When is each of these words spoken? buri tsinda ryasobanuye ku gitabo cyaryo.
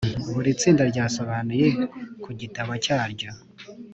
buri 0.33 0.49
tsinda 0.59 0.83
ryasobanuye 0.91 1.67
ku 2.23 2.29
gitabo 2.39 2.71
cyaryo. 2.85 3.31